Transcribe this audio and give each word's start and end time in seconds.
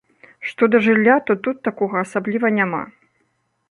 Што 0.51 0.69
да 0.75 0.81
жылля, 0.85 1.19
то 1.29 1.37
тут 1.49 1.63
такога 1.69 1.95
асабліва 2.05 2.47
няма. 2.61 2.85